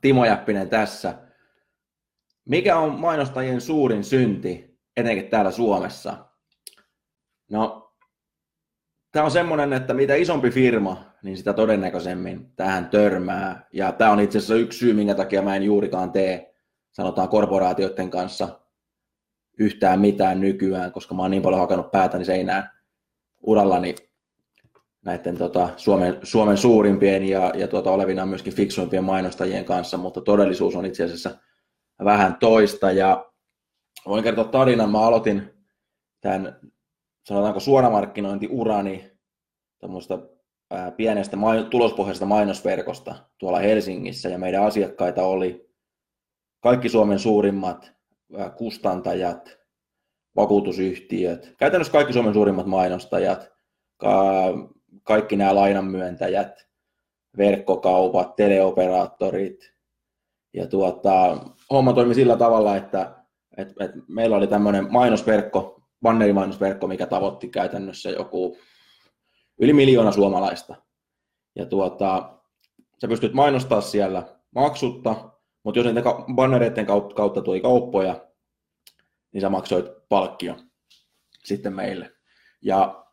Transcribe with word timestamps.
Timo 0.00 0.24
Jäppinen 0.24 0.68
tässä. 0.68 1.14
Mikä 2.44 2.78
on 2.78 3.00
mainostajien 3.00 3.60
suurin 3.60 4.04
synti, 4.04 4.78
etenkin 4.96 5.28
täällä 5.28 5.50
Suomessa? 5.50 6.26
No, 7.50 7.94
tämä 9.12 9.24
on 9.24 9.30
semmoinen, 9.30 9.72
että 9.72 9.94
mitä 9.94 10.14
isompi 10.14 10.50
firma, 10.50 11.14
niin 11.22 11.36
sitä 11.36 11.52
todennäköisemmin 11.52 12.52
tähän 12.56 12.88
törmää. 12.88 13.66
Ja 13.72 13.92
tämä 13.92 14.10
on 14.10 14.20
itse 14.20 14.38
asiassa 14.38 14.54
yksi 14.54 14.78
syy, 14.78 14.92
minkä 14.92 15.14
takia 15.14 15.42
mä 15.42 15.56
en 15.56 15.62
juurikaan 15.62 16.12
tee, 16.12 16.54
sanotaan 16.90 17.28
korporaatioiden 17.28 18.10
kanssa 18.10 18.60
yhtään 19.58 20.00
mitään 20.00 20.40
nykyään, 20.40 20.92
koska 20.92 21.14
mä 21.14 21.22
oon 21.22 21.30
niin 21.30 21.42
paljon 21.42 21.60
hakannut 21.60 21.90
päätäni 21.90 22.24
seinään 22.24 22.70
urallani 23.42 23.94
näiden 25.08 25.38
tota, 25.38 25.68
Suomen, 25.76 26.18
Suomen 26.22 26.56
suurimpien 26.56 27.28
ja, 27.28 27.52
ja 27.54 27.68
tuota, 27.68 27.90
olevina 27.90 28.26
myöskin 28.26 28.54
fiksuimpien 28.54 29.04
mainostajien 29.04 29.64
kanssa, 29.64 29.96
mutta 29.96 30.20
todellisuus 30.20 30.76
on 30.76 30.86
itse 30.86 31.04
asiassa 31.04 31.30
vähän 32.04 32.36
toista. 32.40 32.92
Ja 32.92 33.30
voin 34.06 34.24
kertoa 34.24 34.44
tarinan, 34.44 34.90
mä 34.90 35.00
aloitin 35.00 35.50
tämän, 36.20 36.60
sanotaanko 37.26 37.60
suoramarkkinointiurani 37.60 39.10
tämmöistä 39.78 40.18
pienestä 40.96 41.36
tulospohjaisesta 41.70 42.26
mainosverkosta 42.26 43.14
tuolla 43.38 43.58
Helsingissä, 43.58 44.28
ja 44.28 44.38
meidän 44.38 44.64
asiakkaita 44.64 45.22
oli 45.24 45.70
kaikki 46.60 46.88
Suomen 46.88 47.18
suurimmat 47.18 47.92
kustantajat, 48.56 49.58
vakuutusyhtiöt, 50.36 51.54
käytännössä 51.58 51.92
kaikki 51.92 52.12
Suomen 52.12 52.34
suurimmat 52.34 52.66
mainostajat, 52.66 53.50
kaikki 55.08 55.36
nämä 55.36 55.54
lainanmyöntäjät, 55.54 56.68
verkkokaupat, 57.36 58.36
teleoperaattorit. 58.36 59.72
Ja 60.54 60.66
tuota, 60.66 61.38
homma 61.70 61.92
toimi 61.92 62.14
sillä 62.14 62.36
tavalla, 62.36 62.76
että 62.76 63.14
et, 63.56 63.68
et 63.80 63.90
meillä 64.08 64.36
oli 64.36 64.46
tämmöinen 64.46 64.92
mainosverkko, 64.92 65.82
bannerimainosverkko, 66.02 66.86
mikä 66.86 67.06
tavoitti 67.06 67.48
käytännössä 67.48 68.10
joku 68.10 68.56
yli 69.60 69.72
miljoona 69.72 70.12
suomalaista. 70.12 70.74
Ja 71.56 71.66
tuota, 71.66 72.38
sä 73.00 73.08
pystyt 73.08 73.32
mainostaa 73.32 73.80
siellä 73.80 74.22
maksutta, 74.54 75.30
mutta 75.64 75.78
jos 75.78 75.86
niiden 75.86 76.04
bannereiden 76.34 76.86
kautta, 76.86 77.42
tuli 77.42 77.60
kauppoja, 77.60 78.26
niin 79.32 79.40
sä 79.40 79.48
maksoit 79.48 79.86
palkkio 80.08 80.54
sitten 81.44 81.72
meille. 81.74 82.12
Ja 82.62 83.07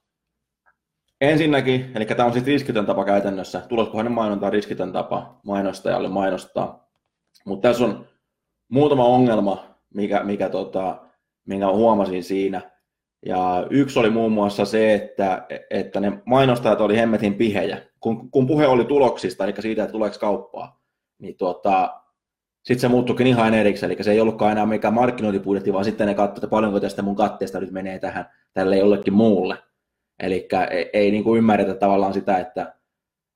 Ensinnäkin, 1.30 1.92
eli 1.96 2.06
tämä 2.06 2.26
on 2.26 2.34
siis 2.34 2.46
riskitön 2.46 2.86
tapa 2.86 3.06
käytännössä, 3.06 3.62
tulospohjainen 3.70 4.14
mainonta 4.14 4.46
on 4.46 4.54
riskitön 4.54 4.92
tapa 4.92 5.40
mainostajalle 5.44 6.10
mainostaa, 6.10 6.88
mutta 7.46 7.68
tässä 7.68 7.86
on 7.86 8.06
muutama 8.70 9.06
ongelma, 9.06 9.66
mikä, 9.94 10.24
mikä 10.24 10.50
tota, 10.50 10.98
minkä 11.46 11.72
huomasin 11.72 12.24
siinä. 12.24 12.62
Ja 13.26 13.68
yksi 13.70 14.00
oli 14.00 14.10
muun 14.10 14.32
muassa 14.32 14.66
se, 14.66 14.94
että, 14.94 15.46
että 15.70 16.00
ne 16.00 16.22
mainostajat 16.26 16.82
oli 16.82 16.98
hemmetin 16.98 17.36
pihejä. 17.36 17.82
Kun, 18.00 18.32
kun 18.32 18.48
puhe 18.48 18.68
oli 18.68 18.86
tuloksista, 18.86 19.44
eli 19.44 19.54
siitä, 19.60 19.84
että 19.84 19.92
tuleeko 19.92 20.18
kauppaa, 20.20 20.82
niin 21.20 21.36
tota, 21.38 22.02
sitten 22.64 22.82
se 22.82 22.88
muuttuikin 22.88 23.28
ihan 23.28 23.54
erikseen, 23.54 23.92
eli 23.92 24.04
se 24.04 24.12
ei 24.12 24.22
ollutkaan 24.22 24.52
enää 24.52 24.66
mikään 24.66 24.94
markkinointibudjetti, 24.94 25.74
vaan 25.74 25.86
sitten 25.86 26.08
ne 26.08 26.14
katsoivat, 26.14 26.38
että 26.38 26.48
paljonko 26.48 26.80
tästä 26.80 27.02
mun 27.02 27.16
katteesta 27.16 27.60
nyt 27.60 27.72
menee 27.72 28.00
tähän 28.00 28.26
tälle 28.54 28.78
jollekin 28.78 29.14
muulle. 29.14 29.58
Eli 30.20 30.48
ei, 30.72 30.90
ei 30.94 31.12
niin 31.12 31.24
kuin 31.24 31.38
ymmärretä 31.38 31.74
tavallaan 31.74 32.14
sitä, 32.14 32.38
että 32.38 32.76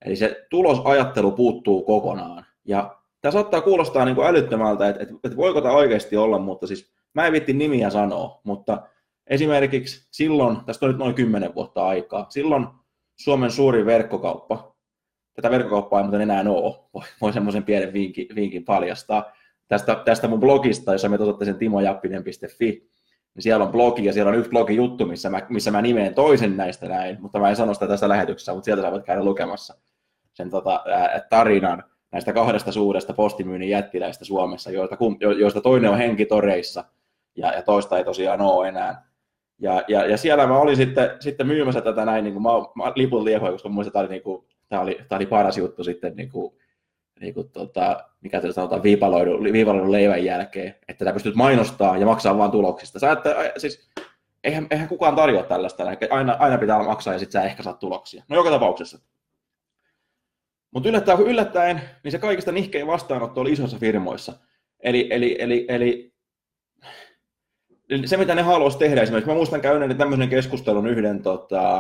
eli 0.06 0.16
se 0.16 0.46
tulosajattelu 0.50 1.32
puuttuu 1.32 1.84
kokonaan. 1.84 2.46
Ja 2.66 3.00
tämä 3.22 3.32
saattaa 3.32 3.62
kuulostaa 3.62 4.06
niin 4.06 4.16
kuin 4.16 4.28
älyttömältä, 4.28 4.90
että, 4.90 5.04
että, 5.04 5.16
että 5.24 5.38
voiko 5.38 5.62
tämä 5.62 5.74
oikeasti 5.74 6.18
olla, 6.18 6.40
mutta 6.40 6.68
siis 6.68 6.94
mä 7.14 7.28
en 7.28 7.34
vitti 7.34 7.54
nimiä 7.54 7.90
sanoa, 7.90 8.42
mutta 8.44 8.82
esimerkiksi 9.28 10.08
silloin, 10.12 10.58
tästä 10.66 10.86
on 10.86 10.92
nyt 10.92 11.00
noin 11.00 11.16
10 11.16 11.56
vuotta 11.56 11.88
aikaa, 11.88 12.26
silloin 12.30 12.68
Suomen 13.16 13.52
suurin 13.52 13.86
verkkokauppa, 13.86 14.76
tätä 15.34 15.52
verkkokauppaa 15.52 16.00
ei 16.00 16.04
muuten 16.04 16.22
enää 16.22 16.44
ole, 16.48 16.76
voi, 17.22 17.34
semmoisen 17.34 17.64
pienen 17.64 17.94
vinkin, 17.94 18.28
vinkin 18.36 18.66
paljastaa, 18.66 19.32
tästä, 19.68 20.02
tästä 20.06 20.28
mun 20.28 20.40
blogista, 20.40 20.92
jossa 20.92 21.10
me 21.10 21.18
osoitte 21.20 21.46
sen 21.46 21.58
timojappinen.fi, 21.58 22.90
niin 23.36 23.44
siellä 23.44 23.66
on 23.66 23.72
blogi 23.72 24.06
ja 24.06 24.14
siellä 24.14 24.30
on 24.30 24.38
yksi 24.38 24.50
blogi 24.50 24.76
juttu, 24.76 25.06
missä 25.06 25.30
mä, 25.30 25.42
missä 25.50 25.72
mä 25.72 25.82
nimeen 25.82 26.16
toisen 26.16 26.58
näistä 26.58 26.88
näin, 26.88 27.18
mutta 27.22 27.40
mä 27.40 27.50
en 27.50 27.56
sano 27.56 27.74
sitä 27.74 27.88
tässä 27.88 28.10
lähetyksessä, 28.10 28.54
mutta 28.54 28.66
sieltä 28.66 28.82
saavat 28.82 29.06
käydä 29.06 29.24
lukemassa 29.24 29.76
sen 30.34 30.50
tota, 30.50 30.84
ää, 30.88 31.22
tarinan 31.30 31.84
näistä 32.12 32.34
kahdesta 32.34 32.72
suuresta 32.72 33.14
postimyynnin 33.14 33.70
jättiläistä 33.70 34.26
Suomessa, 34.26 34.72
joista, 34.72 34.98
joista 35.40 35.62
toinen 35.62 35.92
on 35.92 35.98
henkitoreissa 35.98 36.84
ja, 37.36 37.54
ja 37.54 37.62
toista 37.62 37.98
ei 37.98 38.04
tosiaan 38.04 38.42
ole 38.42 38.68
enää. 38.68 39.10
Ja, 39.60 39.84
ja, 39.88 40.06
ja 40.06 40.18
siellä 40.18 40.48
mä 40.48 40.60
olin 40.60 40.76
sitten, 40.76 41.10
sitten 41.20 41.48
myymässä 41.48 41.82
tätä 41.82 42.06
näin, 42.06 42.24
niin 42.24 42.34
kuin 42.34 42.44
mä, 42.44 42.50
mä 42.76 42.94
lipun 42.96 43.26
liehoja, 43.26 43.52
koska 43.52 43.70
mun 43.70 43.92
tämä 43.92 44.02
oli, 44.02 44.10
niin 44.10 44.24
kuin, 44.24 44.46
tämä 44.70 44.82
oli, 44.82 45.00
tämä 45.08 45.18
oli 45.18 45.26
paras 45.26 45.58
juttu 45.58 45.84
sitten 45.84 46.16
niin 46.16 46.30
kuin, 46.30 46.54
niin 47.22 47.34
kuin, 47.34 47.50
tota, 47.50 48.04
mikä 48.22 48.42
te 48.42 48.52
sanotaan, 48.52 48.84
viipaloidun, 48.84 49.44
viipaloidun 49.44 49.92
leivän 49.92 50.26
jälkeen, 50.26 50.76
että 50.88 51.06
sä 51.06 51.14
pystyt 51.14 51.36
mainostaa 51.36 51.98
ja 51.98 52.06
maksaa 52.06 52.38
vaan 52.38 52.52
tuloksista. 52.52 53.00
Sä, 53.00 53.12
että, 53.12 53.36
siis, 53.58 53.90
eihän, 54.44 54.68
eihän 54.72 54.88
kukaan 54.88 55.16
tarjoa 55.16 55.44
tällaista, 55.44 55.84
aina, 56.10 56.34
aina 56.40 56.58
pitää 56.58 56.84
maksaa 56.84 57.14
ja 57.14 57.20
sitten 57.20 57.42
sä 57.42 57.48
ehkä 57.48 57.64
saat 57.64 57.80
tuloksia. 57.80 58.24
No 58.30 58.36
joka 58.36 58.50
tapauksessa. 58.50 59.00
Mutta 60.72 60.90
yllättäen, 60.90 61.20
yllättäen, 61.20 61.82
niin 62.04 62.12
se 62.12 62.20
kaikista 62.20 62.52
nihkein 62.52 62.88
vastaanotto 62.88 63.42
oli 63.42 63.52
isoissa 63.52 63.80
firmoissa. 63.80 64.34
Eli, 64.80 65.08
eli, 65.12 65.36
eli, 65.40 65.66
eli 65.70 66.14
se, 68.06 68.18
mitä 68.18 68.36
ne 68.36 68.42
haluaisi 68.42 68.78
tehdä 68.78 69.02
esimerkiksi, 69.02 69.30
mä 69.30 69.36
muistan 69.36 69.62
käyneeni 69.62 69.96
tämmöisen 69.96 70.30
keskustelun 70.30 70.88
yhden 70.88 71.24
tota, 71.24 71.80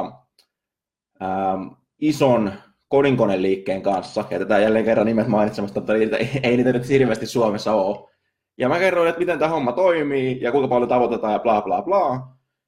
ähm, 1.21 1.67
ison 1.99 2.53
kodinkoneliikkeen 2.89 3.81
kanssa, 3.81 4.25
ja 4.29 4.39
tätä 4.39 4.59
jälleen 4.59 4.85
kerran 4.85 5.05
nimet 5.05 5.27
mainitsemasta, 5.27 5.79
mutta 5.79 5.93
niitä, 5.93 6.17
ei 6.43 6.57
niitä 6.57 6.73
nyt 6.73 6.89
hirveästi 6.89 7.25
Suomessa 7.25 7.73
ole. 7.73 8.09
Ja 8.57 8.69
mä 8.69 8.79
kerroin, 8.79 9.09
että 9.09 9.19
miten 9.19 9.39
tämä 9.39 9.51
homma 9.51 9.71
toimii, 9.71 10.41
ja 10.41 10.51
kuinka 10.51 10.67
paljon 10.67 10.89
tavoitetaan, 10.89 11.33
ja 11.33 11.39
bla 11.39 11.61
bla 11.61 11.81
bla. 11.81 12.09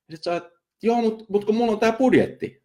Ja 0.09 0.15
sitten 0.15 0.33
sä 0.33 0.35
että 0.35 0.49
joo, 0.83 1.01
mutta 1.01 1.25
mut 1.29 1.45
kun 1.45 1.55
mulla 1.55 1.71
on 1.71 1.79
tämä 1.79 1.91
budjetti, 1.91 2.63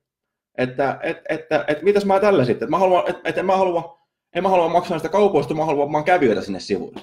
että 0.59 0.99
et, 1.03 1.17
että 1.29 1.65
et, 1.69 1.83
mitäs 1.83 2.05
mä 2.05 2.21
tällä 2.21 2.45
sitten, 2.45 2.67
että 2.67 2.71
mä 2.71 2.79
haluan, 2.79 3.11
että 3.11 3.29
et 3.29 3.39
en 3.39 3.47
mä 3.47 3.57
halua, 3.57 4.07
en 4.35 4.43
mä 4.43 4.49
halua 4.49 4.69
maksaa 4.69 4.95
näistä 4.95 5.09
kaupoista, 5.09 5.55
mä 5.55 5.65
haluan 5.65 5.93
vaan 5.93 6.05
kävijöitä 6.05 6.43
sinne 6.43 6.61
sivuille. 6.61 7.01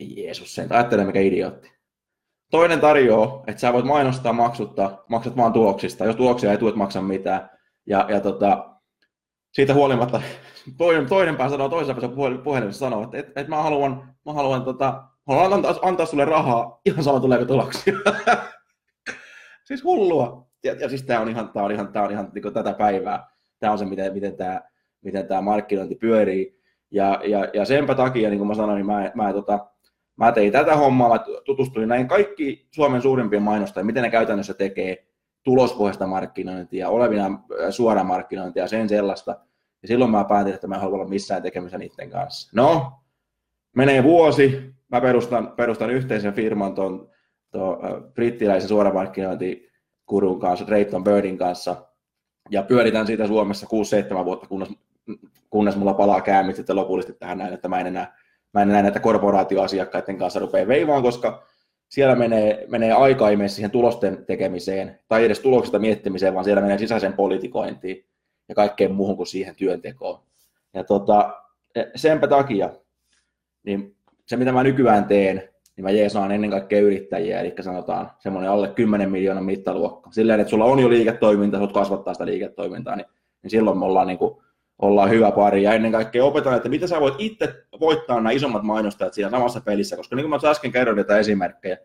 Jeesus 0.00 0.54
sen, 0.54 0.72
ajattele 0.72 1.04
mikä 1.04 1.20
idiootti. 1.20 1.72
Toinen 2.50 2.80
tarjoaa, 2.80 3.44
että 3.46 3.60
sä 3.60 3.72
voit 3.72 3.86
mainostaa 3.86 4.32
maksutta, 4.32 5.04
maksat 5.08 5.36
vaan 5.36 5.52
tuloksista, 5.52 6.04
jos 6.04 6.16
tuloksia 6.16 6.50
ei 6.50 6.58
tuet 6.58 6.76
maksa 6.76 7.02
mitään. 7.02 7.50
Ja, 7.86 8.06
ja 8.08 8.20
tota, 8.20 8.77
siitä 9.52 9.74
huolimatta 9.74 10.22
toinen, 10.76 11.06
toinen 11.06 11.36
pää 11.36 11.48
sanoo 11.48 11.68
toisessa 11.68 11.94
päässä 11.94 12.38
puhelimessa 12.44 12.78
sanoo, 12.78 13.02
että, 13.02 13.18
että, 13.18 13.40
että 13.40 13.50
mä 13.50 13.62
haluan, 13.62 14.14
mä 14.26 14.32
haluan, 14.32 14.64
tota, 14.64 15.04
haluan 15.26 15.52
antaa, 15.52 15.74
antaa 15.82 16.06
sulle 16.06 16.24
rahaa 16.24 16.80
ihan 16.84 17.04
sama 17.04 17.20
tuleeko 17.20 17.44
tuloksia. 17.44 17.94
siis 19.68 19.84
hullua. 19.84 20.48
Ja, 20.64 20.72
ja 20.72 20.88
siis 20.88 21.02
tämä 21.02 21.20
on 21.20 21.28
ihan, 21.28 21.48
tää 21.48 21.62
on 21.62 21.72
ihan, 21.72 21.92
tää 21.92 22.02
on 22.02 22.10
ihan 22.10 22.30
niin 22.34 22.54
tätä 22.54 22.72
päivää. 22.72 23.28
Tämä 23.58 23.72
on 23.72 23.78
se, 23.78 23.84
miten, 23.84 24.12
miten 24.12 24.36
tämä 24.36 24.60
miten 25.02 25.26
tää 25.26 25.40
markkinointi 25.40 25.94
pyörii. 25.94 26.58
Ja, 26.90 27.20
ja, 27.24 27.48
ja 27.54 27.64
senpä 27.64 27.94
takia, 27.94 28.28
niin 28.28 28.38
kuin 28.38 28.48
mä 28.48 28.54
sanoin, 28.54 28.76
niin 28.76 28.86
mä, 28.86 29.10
mä, 29.14 29.32
tota, 29.32 29.66
mä 30.16 30.32
tein 30.32 30.52
tätä 30.52 30.76
hommaa, 30.76 31.08
mä 31.08 31.24
tutustuin 31.44 31.88
näin 31.88 32.08
kaikki 32.08 32.68
Suomen 32.70 33.02
suurimpien 33.02 33.42
mainostajia, 33.42 33.84
miten 33.84 34.02
ne 34.02 34.10
käytännössä 34.10 34.54
tekee 34.54 35.06
tulospohjaista 35.42 36.06
markkinointia, 36.06 36.88
olevina 36.88 37.40
suora 37.70 38.04
markkinointia 38.04 38.64
ja 38.64 38.68
sen 38.68 38.88
sellaista. 38.88 39.36
Ja 39.82 39.88
silloin 39.88 40.10
mä 40.10 40.24
päätin, 40.24 40.54
että 40.54 40.66
mä 40.66 40.74
en 40.74 40.80
halua 40.80 40.94
olla 40.94 41.08
missään 41.08 41.42
tekemisissä 41.42 41.78
niiden 41.78 42.10
kanssa. 42.10 42.50
No, 42.54 42.92
menee 43.76 44.02
vuosi, 44.02 44.74
mä 44.88 45.00
perustan, 45.00 45.52
perustan 45.56 45.90
yhteisen 45.90 46.34
firman 46.34 46.74
tuon 46.74 47.10
brittiläisen 48.14 48.68
suoramarkkinointikurun 48.68 50.40
kanssa, 50.40 50.66
Drayton 50.66 51.04
Birdin 51.04 51.38
kanssa, 51.38 51.86
ja 52.50 52.62
pyöritän 52.62 53.06
siitä 53.06 53.26
Suomessa 53.26 53.66
6-7 54.20 54.24
vuotta, 54.24 54.46
kunnes, 54.46 54.68
kunnes 55.50 55.76
mulla 55.76 55.94
palaa 55.94 56.20
käämit 56.20 56.56
sitten 56.56 56.76
lopullisesti 56.76 57.18
tähän 57.18 57.38
näin, 57.38 57.54
että 57.54 57.68
mä 57.68 57.80
en 57.80 57.86
enää 57.86 58.18
mä 58.54 58.62
en 58.62 58.68
näe 58.68 58.82
näitä 58.82 59.00
korporaatioasiakkaiden 59.00 60.18
kanssa 60.18 60.40
rupea 60.40 60.68
veivaan, 60.68 61.02
koska 61.02 61.46
siellä 61.88 62.14
menee, 62.14 62.64
menee 62.68 62.92
aika 62.92 63.30
ei 63.30 63.48
siihen 63.48 63.70
tulosten 63.70 64.24
tekemiseen, 64.26 64.98
tai 65.08 65.24
edes 65.24 65.40
tuloksista 65.40 65.78
miettimiseen, 65.78 66.34
vaan 66.34 66.44
siellä 66.44 66.62
menee 66.62 66.78
sisäisen 66.78 67.12
politikointiin 67.12 68.04
ja 68.48 68.54
kaikkeen 68.54 68.94
muuhun 68.94 69.16
kuin 69.16 69.26
siihen 69.26 69.56
työntekoon. 69.56 70.20
Ja 70.74 70.84
tota, 70.84 71.34
senpä 71.96 72.28
takia, 72.28 72.70
niin 73.62 73.96
se 74.26 74.36
mitä 74.36 74.52
mä 74.52 74.62
nykyään 74.62 75.04
teen, 75.04 75.48
niin 75.76 75.84
mä 75.84 75.90
jeesaan 75.90 76.32
ennen 76.32 76.50
kaikkea 76.50 76.80
yrittäjiä, 76.80 77.40
eli 77.40 77.54
sanotaan 77.60 78.10
semmoinen 78.18 78.50
alle 78.50 78.68
10 78.68 79.10
miljoonan 79.10 79.44
mittaluokka. 79.44 80.10
Silleen, 80.10 80.40
että 80.40 80.50
sulla 80.50 80.64
on 80.64 80.78
jo 80.78 80.90
liiketoiminta, 80.90 81.58
sä 81.58 81.72
kasvattaa 81.72 82.14
sitä 82.14 82.26
liiketoimintaa, 82.26 82.96
niin, 82.96 83.06
niin 83.42 83.50
silloin 83.50 83.78
me 83.78 83.84
ollaan, 83.84 84.06
niin 84.06 84.18
kuin, 84.18 84.42
ollaan 84.78 85.10
hyvä 85.10 85.32
pari. 85.32 85.62
Ja 85.62 85.72
ennen 85.72 85.92
kaikkea 85.92 86.24
opetan, 86.24 86.56
että 86.56 86.68
mitä 86.68 86.86
sä 86.86 87.00
voit 87.00 87.14
itse 87.18 87.54
voittaa 87.80 88.16
nämä 88.16 88.30
isommat 88.30 88.62
mainostajat 88.62 89.14
siinä 89.14 89.30
samassa 89.30 89.60
pelissä, 89.60 89.96
koska 89.96 90.16
niin 90.16 90.28
kuin 90.28 90.40
mä 90.42 90.50
äsken 90.50 90.72
kerroin 90.72 90.96
näitä 90.96 91.18
esimerkkejä, 91.18 91.78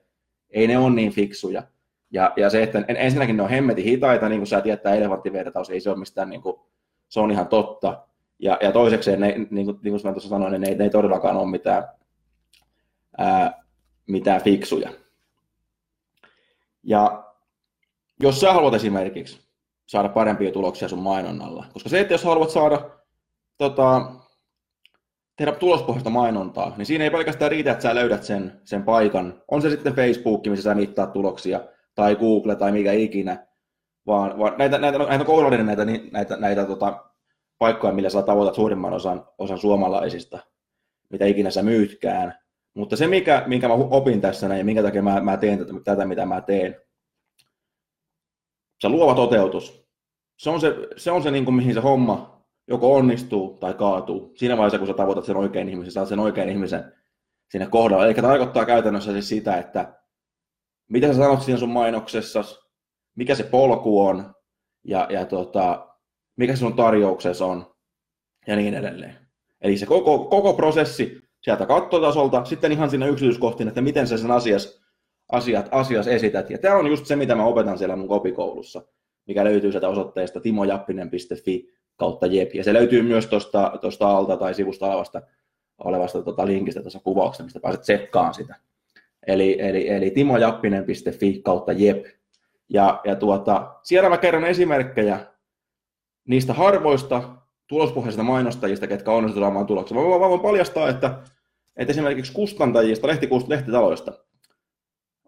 ei 0.49 0.67
ne 0.67 0.77
ole 0.77 0.89
niin 0.89 1.11
fiksuja. 1.11 1.63
Ja, 2.13 2.33
ja 2.37 2.49
se, 2.49 2.63
että 2.63 2.83
ensinnäkin 2.87 3.37
ne 3.37 3.43
on 3.43 3.49
hemmetin 3.49 3.83
hitaita, 3.83 4.29
niin 4.29 4.39
kuin 4.39 4.47
sä 4.47 4.61
tiedät, 4.61 4.83
tämä 4.83 4.95
elefanttivertaus 4.95 5.69
ei 5.69 5.79
se 5.79 5.89
ole 5.89 5.99
mistään, 5.99 6.29
niin 6.29 6.41
kuin, 6.41 6.55
se 7.09 7.19
on 7.19 7.31
ihan 7.31 7.47
totta. 7.47 8.07
Ja, 8.39 8.57
ja 8.61 8.71
toisekseen, 8.71 9.19
ne, 9.19 9.35
niin 9.49 9.65
kuin, 9.65 9.79
niin 9.83 9.91
kuin 9.93 10.01
mä 10.03 10.11
tuossa 10.11 10.29
sanoin, 10.29 10.61
ne, 10.61 10.75
ne 10.75 10.83
ei 10.83 10.89
todellakaan 10.89 11.37
ole 11.37 11.51
mitään, 11.51 11.83
ää, 13.17 13.63
mitään 14.07 14.41
fiksuja. 14.41 14.89
Ja 16.83 17.23
jos 18.19 18.41
sä 18.41 18.53
haluat 18.53 18.73
esimerkiksi 18.73 19.41
saada 19.85 20.09
parempia 20.09 20.51
tuloksia 20.51 20.87
sun 20.87 20.99
mainonnalla, 20.99 21.65
koska 21.73 21.89
se, 21.89 21.99
että 21.99 22.13
jos 22.13 22.23
haluat 22.23 22.49
saada 22.49 22.89
tota, 23.57 24.11
tehdä 25.35 25.51
tulospohjaista 25.51 26.09
mainontaa, 26.09 26.73
niin 26.77 26.85
siinä 26.85 27.03
ei 27.03 27.11
pelkästään 27.11 27.51
riitä, 27.51 27.71
että 27.71 27.83
sä 27.83 27.95
löydät 27.95 28.23
sen, 28.23 28.61
sen 28.63 28.83
paikan. 28.83 29.41
On 29.47 29.61
se 29.61 29.69
sitten 29.69 29.95
Facebook, 29.95 30.45
missä 30.47 30.63
sä 30.63 30.75
mittaat 30.75 31.13
tuloksia, 31.13 31.59
tai 31.95 32.15
Google 32.15 32.55
tai 32.55 32.71
mikä 32.71 32.91
ikinä, 32.91 33.47
vaan, 34.07 34.39
vaan 34.39 34.53
näitä, 34.57 34.77
näitä, 34.77 34.97
näitä 34.97 35.25
kohdallinen 35.25 35.65
näitä, 35.65 35.85
näitä, 36.11 36.37
näitä 36.37 36.65
tota, 36.65 37.03
paikkoja, 37.57 37.93
millä 37.93 38.09
sä 38.09 38.21
tavoitat 38.21 38.55
suurimman 38.55 38.93
osan, 38.93 39.27
osan 39.37 39.57
suomalaisista, 39.57 40.39
mitä 41.09 41.25
ikinä 41.25 41.49
sä 41.49 41.63
myytkään. 41.63 42.39
Mutta 42.75 42.95
se, 42.95 43.07
mikä, 43.07 43.43
minkä 43.47 43.67
mä 43.67 43.73
opin 43.73 44.21
tässä 44.21 44.47
näin, 44.47 44.59
ja 44.59 44.65
minkä 44.65 44.83
takia 44.83 45.01
mä, 45.01 45.21
mä 45.21 45.37
teen 45.37 45.59
tätä, 45.59 45.73
tätä, 45.83 46.05
mitä 46.05 46.25
mä 46.25 46.41
teen, 46.41 46.75
se 48.79 48.89
luova 48.89 49.15
toteutus. 49.15 49.87
Se 50.37 50.49
on 50.49 50.61
se, 50.61 50.75
se, 50.97 51.11
on 51.11 51.23
se 51.23 51.31
niin 51.31 51.45
kuin, 51.45 51.55
mihin 51.55 51.73
se 51.73 51.79
homma 51.79 52.45
joko 52.67 52.95
onnistuu 52.95 53.57
tai 53.57 53.73
kaatuu. 53.73 54.33
Siinä 54.35 54.57
vaiheessa, 54.57 54.77
kun 54.77 54.87
sä 54.87 54.93
tavoitat 54.93 55.25
sen 55.25 55.37
oikean 55.37 55.69
ihmisen, 55.69 55.91
saat 55.91 56.07
sen 56.07 56.19
oikean 56.19 56.49
ihmisen 56.49 56.93
sinne 57.49 57.67
kohdalla. 57.67 58.05
Eli 58.05 58.13
tarkoittaa 58.13 58.65
käytännössä 58.65 59.11
siis 59.11 59.29
sitä, 59.29 59.57
että 59.57 60.02
mitä 60.89 61.07
sä 61.07 61.13
sanot 61.13 61.41
siinä 61.41 61.59
sun 61.59 61.69
mainoksessa, 61.69 62.43
mikä 63.15 63.35
se 63.35 63.43
polku 63.43 64.05
on, 64.05 64.33
ja, 64.83 65.07
ja 65.09 65.25
tota, 65.25 65.87
mikä 66.35 66.55
se 66.55 66.59
sun 66.59 66.73
tarjouksessa 66.73 67.45
on, 67.45 67.75
ja 68.47 68.55
niin 68.55 68.73
edelleen. 68.73 69.17
Eli 69.61 69.77
se 69.77 69.85
koko, 69.85 70.19
koko 70.19 70.53
prosessi 70.53 71.23
sieltä 71.41 71.65
kattotasolta, 71.65 72.45
sitten 72.45 72.71
ihan 72.71 72.89
sinne 72.89 73.07
yksityiskohtiin, 73.07 73.67
että 73.67 73.81
miten 73.81 74.07
sä 74.07 74.17
sen 74.17 74.31
asias, 74.31 74.81
asiat, 75.31 75.69
asias 75.71 76.07
esität. 76.07 76.49
Ja 76.49 76.57
tämä 76.57 76.75
on 76.75 76.87
just 76.87 77.05
se, 77.05 77.15
mitä 77.15 77.35
mä 77.35 77.45
opetan 77.45 77.77
siellä 77.77 77.95
mun 77.95 78.07
kopikoulussa, 78.07 78.81
mikä 79.27 79.43
löytyy 79.43 79.71
sieltä 79.71 79.89
osoitteesta 79.89 80.39
timojappinen.fi 80.39 81.73
kautta 81.95 82.25
jep. 82.25 82.53
Ja 82.53 82.63
se 82.63 82.73
löytyy 82.73 83.01
myös 83.01 83.27
tuosta 83.81 84.17
alta 84.17 84.37
tai 84.37 84.53
sivusta 84.53 84.85
olevasta, 84.85 85.21
olevasta 85.77 86.21
tota 86.21 86.45
linkistä 86.45 86.81
tuossa 86.81 86.99
kuvauksessa, 86.99 87.43
mistä 87.43 87.59
pääset 87.59 87.81
tsekkaan 87.81 88.33
sitä. 88.33 88.55
Eli, 89.27 89.57
eli, 89.59 89.89
eli 89.89 90.11
timojappinen.fi 90.11 91.41
kautta 91.45 91.71
jep. 91.71 92.05
Ja, 92.69 93.01
ja 93.03 93.15
tuota, 93.15 93.75
siellä 93.83 94.09
mä 94.09 94.17
kerron 94.17 94.45
esimerkkejä 94.45 95.25
niistä 96.27 96.53
harvoista 96.53 97.29
tulospohjaisista 97.67 98.23
mainostajista, 98.23 98.87
ketkä 98.87 99.11
onnistuvat 99.11 99.45
saamaan 99.45 99.65
tuloksia. 99.65 99.97
Mä 99.97 100.03
voin 100.03 100.41
paljastaa, 100.41 100.89
että, 100.89 101.19
että 101.75 101.91
esimerkiksi 101.91 102.33
kustantajista, 102.33 103.07
lehtikust, 103.07 103.47
lehtitaloista, 103.47 104.13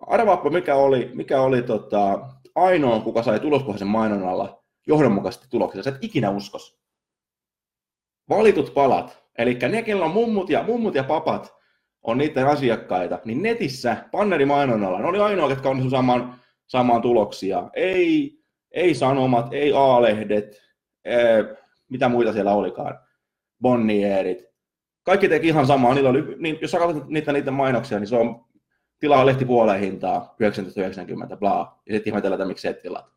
arvaappa 0.07 0.49
mikä 0.49 0.75
oli, 0.75 1.11
mikä 1.13 1.41
oli 1.41 1.61
tota, 1.61 2.29
ainoa, 2.55 2.99
kuka 2.99 3.23
sai 3.23 3.39
tulospohjaisen 3.39 3.87
mainonnalla 3.87 4.63
johdonmukaisesti 4.87 5.47
tuloksia. 5.49 5.83
Sä 5.83 5.89
et 5.89 6.03
ikinä 6.03 6.29
uskos. 6.29 6.79
Valitut 8.29 8.73
palat, 8.73 9.23
eli 9.37 9.53
ne, 9.53 10.03
on 10.03 10.11
mummut 10.11 10.49
ja, 10.49 10.63
mummut 10.63 10.95
ja 10.95 11.03
papat, 11.03 11.53
on 12.05 12.17
niiden 12.17 12.47
asiakkaita, 12.47 13.19
niin 13.25 13.41
netissä 13.41 13.97
pannerimainonnalla, 14.11 14.99
ne 14.99 15.05
oli 15.05 15.19
ainoa, 15.19 15.49
ketkä 15.49 15.69
onnistuivat 15.69 15.91
saamaan, 15.91 16.35
saamaan 16.67 17.01
tuloksia. 17.01 17.69
Ei, 17.73 18.39
ei 18.71 18.95
sanomat, 18.95 19.53
ei 19.53 19.73
A-lehdet, 19.75 20.61
mitä 21.89 22.09
muita 22.09 22.33
siellä 22.33 22.53
olikaan, 22.53 22.99
Bonnierit. 23.61 24.45
Kaikki 25.03 25.29
teki 25.29 25.47
ihan 25.47 25.67
samaa. 25.67 25.93
Niillä 25.93 26.09
oli, 26.09 26.35
niin, 26.39 26.57
jos 26.61 26.71
sä 26.71 26.79
katsot 26.79 27.07
niitä, 27.07 27.33
niitä 27.33 27.51
mainoksia, 27.51 27.99
niin 27.99 28.07
se 28.07 28.15
on 28.15 28.45
tilaa 28.99 29.25
lehti 29.25 29.45
puoleen 29.45 29.79
hintaa, 29.79 30.19
1990, 30.19 31.37
bla. 31.37 31.81
Ja 31.85 31.93
sitten 31.93 32.11
ihmetellään, 32.11 32.41
että 32.41 32.47
miksi 32.47 32.67
et 32.67 32.81
tilata. 32.81 33.11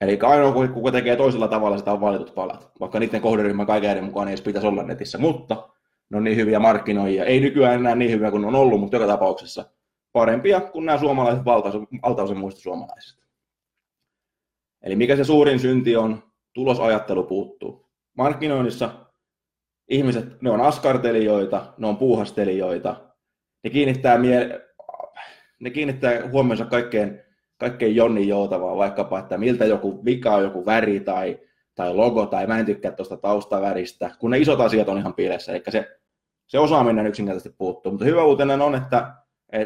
Eli 0.00 0.18
ainoa, 0.22 0.68
kuka 0.68 0.92
tekee 0.92 1.16
toisella 1.16 1.48
tavalla, 1.48 1.78
sitä 1.78 1.92
on 1.92 2.00
valitut 2.00 2.34
palat. 2.34 2.70
Vaikka 2.80 2.98
niiden 2.98 3.20
kohderyhmän 3.20 3.66
kaiken 3.66 4.04
mukaan 4.04 4.28
ei 4.28 4.32
edes 4.32 4.44
pitäisi 4.44 4.68
olla 4.68 4.82
netissä, 4.82 5.18
mutta 5.18 5.68
ne 6.10 6.16
on 6.16 6.24
niin 6.24 6.36
hyviä 6.36 6.58
markkinoijia. 6.58 7.24
Ei 7.24 7.40
nykyään 7.40 7.74
enää 7.74 7.94
niin 7.94 8.10
hyviä 8.10 8.30
kuin 8.30 8.44
on 8.44 8.54
ollut, 8.54 8.80
mutta 8.80 8.96
joka 8.96 9.06
tapauksessa 9.06 9.64
parempia 10.12 10.60
kuin 10.60 10.86
nämä 10.86 10.98
suomalaiset 10.98 11.44
valtaosa 12.02 12.34
muista 12.34 12.60
suomalaisista. 12.60 13.22
Eli 14.82 14.96
mikä 14.96 15.16
se 15.16 15.24
suurin 15.24 15.60
synti 15.60 15.96
on? 15.96 16.22
Tulosajattelu 16.52 17.24
puuttuu. 17.24 17.86
Markkinoinnissa 18.16 19.06
ihmiset, 19.88 20.42
ne 20.42 20.50
on 20.50 20.60
askartelijoita, 20.60 21.74
ne 21.78 21.86
on 21.86 21.96
puuhastelijoita, 21.96 22.96
ne 23.64 23.70
kiinnittää, 23.70 24.18
mie- 24.18 24.60
ne 25.60 25.70
kiinnittää 25.70 26.28
huomionsa 26.32 26.64
kaikkeen, 26.64 27.24
kaikkeen 27.56 27.96
Jonni 27.96 28.28
joutavaa, 28.28 28.76
vaikkapa, 28.76 29.18
että 29.18 29.38
miltä 29.38 29.64
joku 29.64 30.04
vika 30.04 30.34
on 30.34 30.42
joku 30.42 30.66
väri 30.66 31.00
tai, 31.00 31.38
tai 31.74 31.94
logo, 31.94 32.26
tai 32.26 32.46
mä 32.46 32.58
en 32.58 32.66
tykkää 32.66 32.92
tuosta 32.92 33.16
taustaväristä, 33.16 34.10
kun 34.18 34.30
ne 34.30 34.38
isot 34.38 34.60
asiat 34.60 34.88
on 34.88 34.98
ihan 34.98 35.14
pielessä, 35.14 35.52
eli 35.52 35.62
se, 35.68 35.99
se 36.50 36.58
osaaminen 36.58 37.06
yksinkertaisesti 37.06 37.56
puuttuu. 37.58 37.92
Mutta 37.92 38.04
hyvä 38.04 38.24
uutinen 38.24 38.62
on, 38.62 38.74
että, 38.74 39.14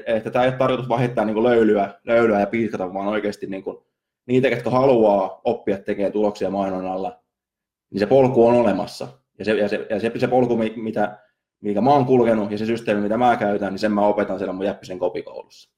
että, 0.06 0.30
tämä 0.30 0.44
ei 0.44 0.48
ole 0.48 0.58
tarkoitus 0.58 0.88
vahittaa 0.88 1.24
niin 1.24 1.42
löylyä, 1.42 1.94
löylyä 2.06 2.40
ja 2.40 2.46
piiskata, 2.46 2.94
vaan 2.94 3.08
oikeasti 3.08 3.46
niin 3.46 3.62
kuin 3.62 3.76
niitä, 4.26 4.48
jotka 4.48 4.70
haluaa 4.70 5.40
oppia 5.44 5.78
tekemään 5.78 6.12
tuloksia 6.12 6.50
mainonnalla, 6.50 7.22
niin 7.90 7.98
se 7.98 8.06
polku 8.06 8.46
on 8.46 8.54
olemassa. 8.54 9.08
Ja 9.38 9.44
se, 9.44 9.52
ja 9.52 9.68
se, 9.68 9.86
ja 9.90 10.00
se, 10.00 10.12
se 10.16 10.28
polku, 10.28 10.56
mitä, 10.76 11.18
mikä 11.60 11.80
mä 11.80 11.90
oon 11.90 12.06
kulkenut, 12.06 12.50
ja 12.50 12.58
se 12.58 12.66
systeemi, 12.66 13.00
mitä 13.00 13.16
mä 13.16 13.36
käytän, 13.36 13.72
niin 13.72 13.78
sen 13.78 13.92
mä 13.92 14.06
opetan 14.06 14.38
siellä 14.38 14.52
mun 14.52 14.66
Jäppisen 14.66 14.98
kopikoulussa. 14.98 15.70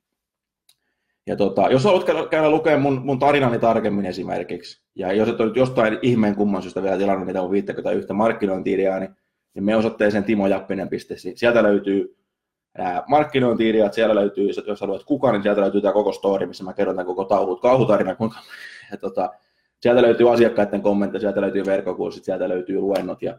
Ja 1.27 1.37
tota, 1.37 1.69
jos 1.71 1.85
haluat 1.85 2.05
käydä, 2.31 2.51
lukemaan 2.51 2.83
mun, 2.83 3.01
mun 3.05 3.19
tarinani 3.19 3.59
tarkemmin 3.59 4.07
esimerkiksi, 4.07 4.83
ja 4.95 5.13
jos 5.13 5.29
et 5.29 5.41
ole 5.41 5.53
jostain 5.57 5.99
ihmeen 6.03 6.37
kumman 6.37 6.63
syystä 6.63 6.83
vielä 6.83 6.99
tilannut 6.99 7.27
niitä 7.27 7.41
mun 7.43 7.51
51 7.51 8.13
markkinointiideaa, 8.13 8.99
niin, 8.99 9.17
niin 9.57 9.65
me 9.65 9.77
osoitteeseen 9.77 10.25
timojappinen.fi. 10.25 11.33
Sieltä 11.35 11.63
löytyy 11.63 12.17
markkinointi 13.09 13.73
siellä 13.93 14.15
löytyy, 14.15 14.51
jos 14.67 14.81
haluat 14.81 15.05
kuka, 15.05 15.33
niin 15.33 15.43
sieltä 15.43 15.61
löytyy 15.61 15.81
tämä 15.81 15.93
koko 15.93 16.13
story, 16.13 16.47
missä 16.47 16.65
mä 16.65 16.73
kerron 16.73 16.97
tämän 16.97 17.07
koko 17.07 17.25
tauhut, 17.25 17.61
kauhutarina, 17.61 18.15
kuinka, 18.15 18.39
ja 18.91 18.97
tota, 18.97 19.33
sieltä 19.81 20.03
löytyy 20.03 20.33
asiakkaiden 20.33 20.83
kommentteja, 20.83 21.21
sieltä 21.21 21.41
löytyy 21.41 21.67
verkkokurssit, 21.67 22.25
sieltä 22.25 22.49
löytyy 22.49 22.81
luennot 22.81 23.23
ja, 23.23 23.39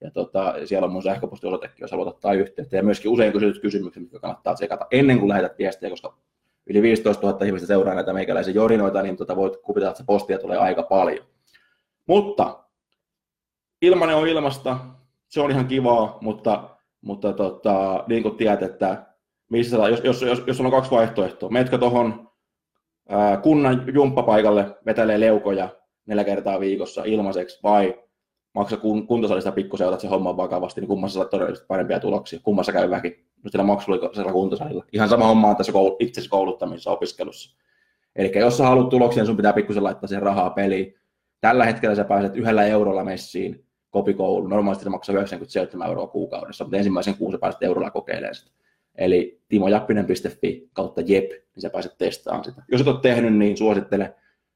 ja 0.00 0.10
tota, 0.10 0.54
siellä 0.64 0.84
on 0.84 0.92
mun 0.92 1.02
sähköpostiosoitekin, 1.02 1.76
jos 1.80 1.90
haluat 1.90 2.08
ottaa 2.08 2.32
yhteyttä. 2.32 2.76
Ja 2.76 2.82
myöskin 2.82 3.10
usein 3.10 3.32
kysytyt 3.32 3.62
kysymykset, 3.62 4.02
mitkä 4.02 4.18
kannattaa 4.18 4.54
tsekata 4.54 4.86
ennen 4.90 5.18
kuin 5.18 5.28
lähetät 5.28 5.58
viestiä, 5.58 5.90
koska 5.90 6.16
yli 6.66 6.82
15 6.82 7.26
000 7.26 7.46
ihmistä 7.46 7.66
seuraa 7.66 7.94
näitä 7.94 8.12
meikäläisen 8.12 8.54
jorinoita, 8.54 9.02
niin 9.02 9.16
tota 9.16 9.36
voit 9.36 9.56
kuvitella, 9.56 9.90
että 9.90 9.98
se 9.98 10.06
postia 10.06 10.38
tulee 10.38 10.58
aika 10.58 10.82
paljon. 10.82 11.26
Mutta 12.06 12.64
ilmanen 13.82 14.16
on 14.16 14.28
ilmasta, 14.28 14.78
se 15.30 15.40
on 15.40 15.50
ihan 15.50 15.66
kivaa, 15.66 16.18
mutta 16.20 16.76
mutta 17.02 17.32
tota, 17.32 18.04
niin 18.08 18.22
kuin 18.22 18.36
tiedät, 18.36 18.62
että 18.62 19.06
missä, 19.50 19.76
jos, 19.76 20.00
jos, 20.04 20.22
jos, 20.22 20.42
jos 20.46 20.60
on 20.60 20.70
kaksi 20.70 20.90
vaihtoehtoa, 20.90 21.50
metkö 21.50 21.78
tuohon 21.78 22.30
kunnan 23.42 23.84
jumppapaikalle 23.94 24.76
vetelee 24.86 25.20
leukoja 25.20 25.68
neljä 26.06 26.24
kertaa 26.24 26.60
viikossa 26.60 27.02
ilmaiseksi 27.04 27.60
vai 27.62 27.94
maksa 28.54 28.76
kun, 28.76 29.06
kuntosalista 29.06 29.52
pikkusen 29.52 29.88
otat 29.88 30.00
se 30.00 30.08
homman 30.08 30.36
vakavasti, 30.36 30.80
niin 30.80 30.88
kummassa 30.88 31.18
saat 31.18 31.30
todellisesti 31.30 31.66
parempia 31.66 32.00
tuloksia, 32.00 32.40
kummassa 32.42 32.72
käy 32.72 32.90
väki, 32.90 33.24
no 33.44 33.50
sillä 33.50 33.64
maksullisella 33.64 34.32
kuntosalilla. 34.32 34.84
Ihan 34.92 35.08
sama 35.08 35.26
homma 35.26 35.48
on 35.48 35.56
tässä 35.56 35.72
koul- 35.72 35.96
itse 35.98 36.20
kouluttamisessa 36.30 36.90
opiskelussa. 36.90 37.56
Eli 38.16 38.32
jos 38.38 38.58
sä 38.58 38.64
haluat 38.64 38.88
tuloksia, 38.88 39.20
niin 39.20 39.26
sun 39.26 39.36
pitää 39.36 39.52
pikkusen 39.52 39.84
laittaa 39.84 40.08
sen 40.08 40.22
rahaa 40.22 40.50
peliin. 40.50 40.94
Tällä 41.40 41.64
hetkellä 41.64 41.94
sä 41.94 42.04
pääset 42.04 42.36
yhdellä 42.36 42.64
eurolla 42.64 43.04
messiin, 43.04 43.64
kopikoulu. 43.90 44.46
Normaalisti 44.46 44.84
se 44.84 44.90
maksaa 44.90 45.14
97 45.14 45.88
euroa 45.88 46.06
kuukaudessa, 46.06 46.64
mutta 46.64 46.76
ensimmäisen 46.76 47.16
kuusi 47.16 47.38
pääset 47.38 47.62
eurolla 47.62 47.90
kokeilemaan 47.90 48.34
sitä. 48.34 48.50
Eli 48.94 49.42
timojappinen.fi 49.48 50.68
kautta 50.72 51.00
jep, 51.00 51.30
niin 51.30 51.62
sä 51.62 51.70
pääset 51.70 51.98
testaamaan 51.98 52.44
sitä. 52.44 52.62
Jos 52.68 52.80
et 52.80 52.88
ole 52.88 53.00
tehnyt, 53.00 53.36
niin 53.36 53.56
suosittele. 53.56 54.14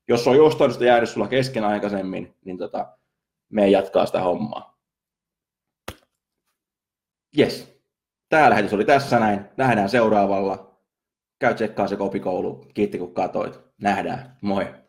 Jos 0.09 0.29
on 0.29 0.37
jostain 0.37 0.73
sitä 0.73 0.85
jäänyt 0.85 1.09
sulla 1.09 1.29
kesken 1.29 1.64
aikaisemmin, 1.64 2.35
niin 2.45 2.59
tota, 2.59 2.87
me 3.49 3.69
jatkaa 3.69 4.07
sitä 4.07 4.21
hommaa. 4.21 4.79
Yes. 7.38 7.75
Tämä 8.29 8.50
lähetys 8.50 8.73
oli 8.73 8.85
tässä 8.85 9.19
näin. 9.19 9.41
Nähdään 9.57 9.88
seuraavalla. 9.88 10.76
Käy 11.38 11.55
tsekkaa 11.55 11.88
se 11.88 11.97
kopikoulu. 11.97 12.67
Kiitti 12.75 12.99
kun 12.99 13.14
katoit. 13.14 13.61
Nähdään. 13.81 14.37
Moi. 14.41 14.84